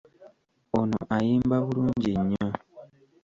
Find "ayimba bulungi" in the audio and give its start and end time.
1.15-2.11